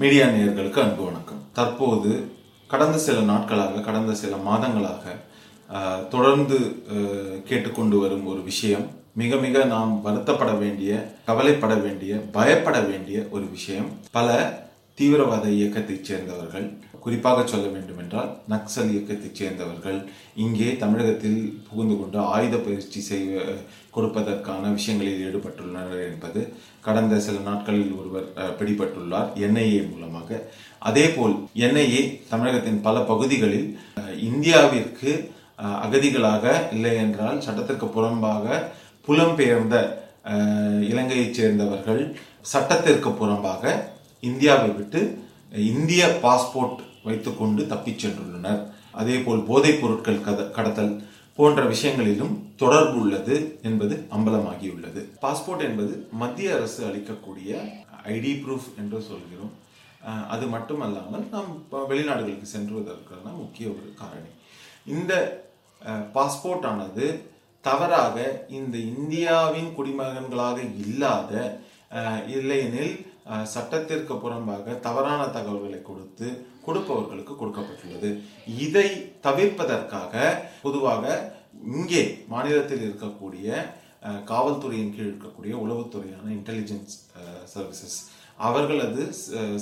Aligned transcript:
Media 0.00 0.26
நேயர்களுக்கு 0.26 0.78
அன்பு 0.82 1.02
வணக்கம். 1.04 1.40
தற்போது 1.52 2.10
கடந்த 2.68 2.98
சில 2.98 3.18
நாட்களாக 3.20 3.80
கடந்த 3.80 4.12
சில 4.20 4.36
மாதங்களாக 4.46 5.04
தொடர்ந்து 6.08 6.58
கேட்டுக்கொண்டு 7.44 7.98
வரும் 7.98 8.24
ஒரு 8.26 8.42
விஷயம் 8.42 8.86
மிக 9.14 9.36
மிக 9.36 9.64
நாம் 9.64 10.00
வருத்தப்பட 10.04 10.58
வேண்டிய 10.58 10.92
கவலைப்பட 11.26 11.74
வேண்டிய 11.74 12.20
பயப்பட 12.36 12.80
வேண்டிய 12.80 13.26
ஒரு 13.30 13.44
விஷயம். 13.56 13.90
பல 14.10 14.28
தீவிரவாத 15.00 15.46
இயக்கத்தைச் 15.58 16.06
சேர்ந்தவர்கள். 16.08 16.64
குறிப்பாக 17.04 17.42
சொல்ல 17.50 17.66
வேண்டுமென்றால் 17.74 18.30
நக்சல் 18.52 18.90
இயக்கத்தைச் 18.94 19.38
சேர்ந்தவர்கள் 19.40 19.98
இங்கே 20.42 20.66
தமிழகத்தில் 20.82 21.38
புகுந்து 21.68 21.94
கொண்டு 22.00 22.18
ஆயுத 22.34 22.56
பயிற்சி 22.66 23.00
செய்வ 23.10 23.44
கொடுப்பதற்கான 23.94 24.72
விஷயங்களில் 24.78 25.22
ஈடுபட்டுள்ளனர் 25.28 26.02
என்பது 26.08 26.40
கடந்த 26.86 27.20
சில 27.26 27.38
நாட்களில் 27.48 27.94
ஒருவர் 28.00 28.26
பிடிபட்டுள்ளார் 28.58 29.30
என்ஐஏ 29.46 29.80
மூலமாக. 29.92 30.40
அதேபோல் 30.88 31.36
என்ஐஏ 31.66 32.02
தமிழகத்தின் 32.32 32.82
பல 32.88 32.98
பகுதிகளில் 33.12 33.68
இந்தியாவிற்கு 34.28 35.12
அகதிகளாக 35.84 36.44
இல்லை 36.74 36.92
என்றால் 37.04 37.40
சட்டத்திற்கு 37.46 37.88
புறம்பாக 37.96 38.60
புலம்பெயர்ந்த 39.08 39.76
இலங்கையைச் 40.90 41.38
சேர்ந்தவர்கள் 41.40 42.02
சட்டத்திற்கு 42.52 43.10
புறம்பாக 43.20 43.64
இந்தியாவை 44.20 44.70
விட்டு 44.70 45.18
இந்திய 45.52 46.18
பாஸ்போர்ட் 46.22 46.76
வைத்துக்கொண்டு 47.04 47.66
தப்பிச் 47.66 48.06
சென்றுள்ளனர். 48.06 48.66
அதேபோல் 48.92 49.42
போதைப் 49.42 49.80
பொருட்கள் 49.80 50.20
கத- 50.20 50.50
கடத்தல் 50.50 51.02
போன்ற 51.36 51.64
விஷயங்களிலும் 51.64 52.52
தொடர்பு 52.56 53.00
உள்ளது 53.00 53.58
என்பது 53.62 54.06
அம்பலமாகியுள்ளது. 54.10 55.08
பாஸ்போர்ட் 55.22 55.60
என்பது 55.60 56.08
மத்திய 56.12 56.54
அரசு 56.54 56.86
அளிக்கக்கூடிய 56.86 57.68
ஐடி 58.04 58.42
ப்ரூஃப் 58.42 58.78
என்று 58.78 59.02
சொல்கிறோம். 59.02 59.68
அது 60.28 60.46
மட்டுமல்லாமல் 60.46 61.28
நாம் 61.30 61.66
வெளிநாடுகளுக்கு 61.72 62.42
சென்றுவதற்கான 62.42 63.24
முக்கிய 63.24 63.68
ஒரு 63.68 63.94
காரணி. 63.98 64.28
இந்த 64.86 65.44
பாஸ்போர்ட் 66.14 66.64
ஆனது 66.64 67.20
தவறாக 67.60 68.46
இந்த 68.48 68.78
இந்தியாவின் 68.78 69.72
குடிமகன்களாக 69.78 70.58
இல்லாத 70.86 71.60
இல்லையெனில் 72.26 73.09
சட்டத்திற்கு 73.54 74.14
புறம்பாக 74.14 74.80
தவறான 74.86 75.22
தகவல்களை 75.36 75.80
கொடுத்து 75.82 76.28
கொடுப்பவர்களுக்கு 76.66 77.34
கொடுக்கப்பட்டுள்ளது. 77.42 78.10
இதை 78.64 78.88
தவிர்ப்பதற்காக 79.26 80.14
பொதுவாக 80.62 81.04
இங்கே 81.76 82.02
மாநிலத்தில் 82.32 82.84
இருக்கக்கூடிய 82.86 83.48
காவல்துறையின் 84.32 84.94
கீழ் 84.94 85.10
இருக்கக்கூடிய 85.10 85.52
உளவுத்துறையான 85.64 86.26
இன்டெலிஜென்ஸ் 86.38 86.94
சர்வீசஸ் 87.54 87.98
அவர்களது 88.46 89.02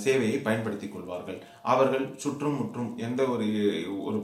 சேவையை 0.03 0.39
பயன்படுத்தி 0.47 0.89
கொள்வார்கள். 0.89 1.39
அவர்கள் 1.73 2.05
சுற்றும் 2.23 2.59
முற்றும் 2.59 2.91
எந்த 3.07 3.21
ஒரு 3.33 3.47
ஒரு 4.09 4.19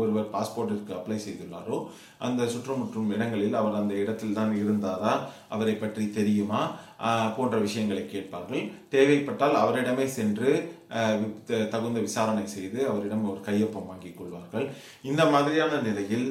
ஒருவர் 0.00 0.28
பாஸ்போர்ட்டிற்கு 0.34 0.92
அப்ளை 0.98 1.18
செய்துள்ளாரோ 1.24 1.78
அந்த 2.26 2.46
சுற்றுமுற்றும் 2.52 3.10
இடங்களில் 3.16 3.58
அவர் 3.60 3.78
அந்த 3.80 3.94
இடத்தில் 4.02 4.36
தான் 4.38 4.52
இருந்தாரா 4.62 5.12
அவரை 5.54 5.74
பற்றி 5.76 6.04
தெரியுமா 6.18 6.60
போன்ற 7.36 7.56
விஷயங்களை 7.66 8.04
கேட்பார்கள். 8.14 8.62
தேவைப்பட்டால் 8.94 9.60
அவரிடமே 9.62 10.06
சென்று 10.18 10.50
தகுந்த 11.74 11.98
விசாரணை 12.06 12.44
செய்து 12.56 12.78
அவரிடம் 12.90 13.28
ஒரு 13.32 13.40
கையொப்பம் 13.48 13.88
வாங்கிக் 13.90 14.18
கொள்வார்கள். 14.20 14.66
இந்த 15.10 15.24
மாதிரியான 15.34 15.80
நிலையில் 15.88 16.28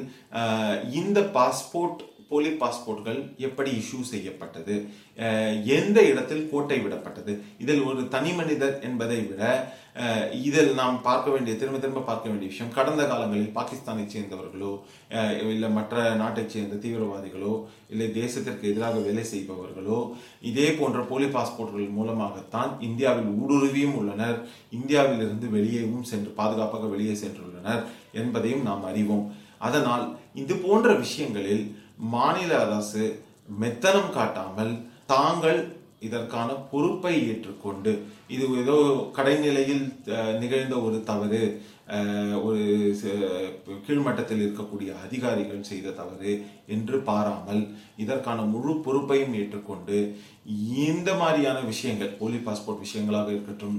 இந்த 1.00 1.20
பாஸ்போர்ட் 1.36 2.02
போலி 2.30 2.50
பாஸ்போர்ட்கள் 2.62 3.20
எப்படி 3.46 3.70
இஷ்யூ 3.80 4.00
செய்யப்பட்டது? 4.12 4.74
எந்த 5.78 5.98
இடத்தில் 6.10 6.48
கோட்டை 6.52 6.78
விடப்பட்டது? 6.84 7.32
இதில் 7.62 7.86
ஒரு 7.90 8.02
தனி 8.14 8.32
மனிதர் 8.40 8.76
என்பதை 8.88 9.20
விட 9.30 9.44
இதில் 10.46 10.70
நாம் 10.80 10.96
பார்க்க 11.06 11.32
வேண்டிய 11.34 11.52
திரும்ப 11.60 11.78
திரும்ப 11.82 12.02
பார்க்க 12.08 12.30
வேண்டிய 12.30 12.48
விஷயம் 12.50 12.74
கடந்த 12.76 13.02
காலங்களில் 13.10 13.54
பாகிஸ்தானை 13.56 14.04
சேர்ந்தவர்களோ 14.12 14.70
இல்லை 15.54 15.68
மற்ற 15.78 16.04
நாட்டைச் 16.20 16.54
சேர்ந்த 16.54 16.78
தீவிரவாதிகளோ 16.84 17.54
இல்லை 17.92 18.06
தேசத்திற்கு 18.20 18.70
எதிராக 18.72 19.00
வேலை 19.06 19.24
செய்பவர்களோ 19.32 19.98
இதே 20.50 20.68
போன்ற 20.78 21.00
போலி 21.10 21.28
பாஸ்போர்ட்கள் 21.36 21.96
மூலமாகத்தான் 21.98 22.70
இந்தியாவில் 22.88 23.34
ஊடுருவியும் 23.40 23.98
உள்ளனர். 24.00 24.38
இந்தியாவிலிருந்து 24.78 25.48
வெளியேவும் 25.56 26.08
சென்று 26.12 26.32
பாதுகாப்பாக 26.40 26.88
வெளியே 26.94 27.16
சென்றுள்ளனர் 27.22 27.82
என்பதையும் 28.22 28.66
நாம் 28.70 28.88
அறிவோம். 28.92 29.26
அதனால் 29.68 30.04
இது 30.42 30.54
போன்ற 30.66 30.88
விஷயங்களில் 31.04 31.64
மாநில 32.08 32.52
அரசு 32.58 33.04
மெத்தனம் 33.58 34.14
காட்டாமல் 34.14 34.72
தாங்கள் 35.06 35.60
இதற்கான 36.00 36.50
பொறுப்பை 36.68 37.14
ஏற்றுக்கொண்டு 37.24 37.92
இது 38.28 38.44
ஏதோ 38.56 38.76
கடைநிலையில் 39.16 39.84
நிகழ்ந்த 40.38 40.76
ஒரு 40.80 40.98
தவறு 41.04 41.42
ஒரு 42.42 42.62
கீழ்மட்டத்தில் 43.86 44.42
இருக்கக்கூடிய 44.42 44.90
அதிகாரிகள் 45.04 45.62
செய்த 45.62 45.92
தவறு 45.92 46.32
என்று 46.66 46.98
பாராமல் 47.02 47.62
இதற்கான 47.96 48.42
முழு 48.46 48.74
பொறுப்பையும் 48.80 49.34
ஏற்றுக்கொண்டு 49.34 49.98
இந்த 50.84 51.10
மாதிரியான 51.14 51.60
விஷயங்கள் 51.64 52.18
போலி 52.18 52.40
பாஸ்போர்ட் 52.44 52.84
விஷயங்களாக 52.84 53.30
இருக்கட்டும் 53.30 53.78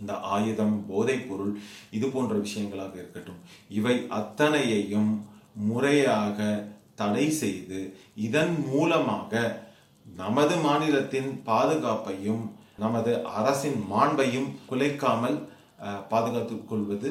இந்த 0.00 0.12
ஆயுதம் 0.28 0.76
போதைப் 0.86 1.26
பொருள் 1.28 1.54
இது 1.90 2.06
போன்ற 2.08 2.34
விஷயங்களாக 2.38 2.94
இருக்கட்டும் 2.94 3.40
இவை 3.70 3.96
அத்தனையையும் 4.10 5.10
முறையாக 5.64 6.38
தடை 7.00 7.26
செய்து 7.42 7.80
இதன் 8.26 8.54
மூலமாக 8.70 9.42
நமது 10.06 10.54
மாநிலத்தின் 10.66 11.30
பாதுகாப்பையும் 11.48 12.44
நமது 12.82 13.12
அரசின் 13.38 13.80
மாண்பையும் 13.92 14.48
குலைக்காமல் 14.70 15.38
பாதுகாத்துக் 16.12 16.68
கொள்வது 16.70 17.10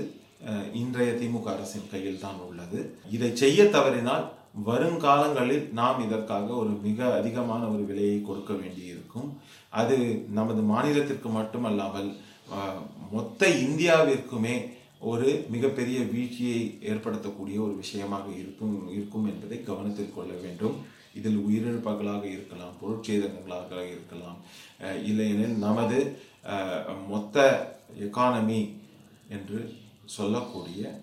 இன்றைய 0.82 1.12
திமுக 1.20 1.48
அரசின் 1.54 1.90
கையில் 1.92 2.22
தான் 2.26 2.40
உள்ளது. 2.48 2.80
இதை 3.16 3.30
செய்ய 3.42 3.60
தவறினால் 3.76 4.26
வருங்காலங்களில் 4.68 5.66
நாம் 5.80 6.00
இதற்காக 6.06 6.48
ஒரு 6.62 6.72
மிக 6.86 7.00
அதிகமான 7.20 7.62
ஒரு 7.74 7.84
விலையை 7.90 8.18
கொடுக்க 8.28 8.52
வேண்டியிருக்கும். 8.62 9.30
அது 9.82 9.98
நமது 10.38 10.62
மாநிலத்திற்கு 10.72 11.30
மட்டுமல்லாமல் 11.38 12.10
மொத்த 13.14 13.50
இந்தியாவிற்குமே 13.66 14.56
ஒரு 15.00 15.46
மிகப்பெரிய 15.50 16.00
வீழ்ச்சியை 16.00 16.78
ஏற்படுத்தக்கூடிய 16.82 17.60
ஒரு 17.60 17.76
விஷயமாக 17.76 18.32
இருக்கும் 18.32 18.90
இருக்கும் 18.92 19.26
என்பதை 19.26 19.64
கவனத்தில் 19.64 20.14
கொள்ள 20.16 20.34
வேண்டும். 20.34 20.76
இதில் 21.14 21.38
உயிரிழப்புகளாக 21.38 22.24
இருக்கலாம் 22.24 22.74
பொருட்சேதங்களாக 22.82 23.86
இருக்கலாம். 23.86 24.38
இல்லையெனில் 25.06 25.58
நமது 25.58 26.20
மொத்த 27.08 27.36
எக்கானமி 28.00 28.74
என்று 29.30 29.74
சொல்லக்கூடிய 30.06 31.00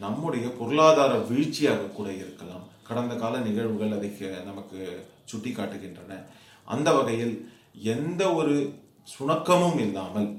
நம்முடைய 0.00 0.48
பொருளாதார 0.48 1.18
வீழ்ச்சியாக 1.18 1.86
கூட 1.88 2.12
இருக்கலாம். 2.12 2.72
கடந்த 2.86 3.14
கால 3.14 3.40
நிகழ்வுகள் 3.40 3.92
அதை 3.92 4.18
க- 4.18 4.42
நமக்கு 4.44 5.06
சுட்டி 5.24 5.50
காட்டுகின்றன 5.50 6.24
அந்த 6.64 6.94
வகையில் 6.94 7.48
எந்த 7.82 8.34
ஒரு 8.34 8.74
சுணக்கமும் 9.18 9.78
இல்லாமல் 9.78 10.36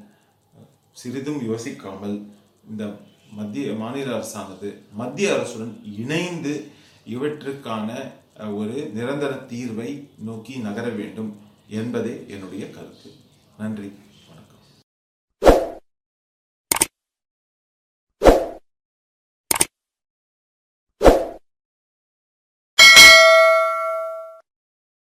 சிறிதும் 0.91 1.41
யோசிக்காமல் 1.51 2.21
இந்த 2.69 2.97
மத்திய 3.33 3.73
மாநில 3.73 4.17
அரசானது 4.17 4.69
மத்திய 4.93 5.31
அரசுடன் 5.33 5.73
இணைந்து 5.99 6.67
இவற்றுக்கான 7.09 8.11
ஒரு 8.53 8.91
நிரந்தர 8.93 9.33
தீர்வை 9.49 10.07
நோக்கி 10.17 10.57
நகர 10.57 10.89
வேண்டும் 10.89 11.37
என்பதே 11.67 12.25
என்னுடைய 12.27 12.69
கருத்து. 12.69 13.11
நன்றி. 13.57 13.91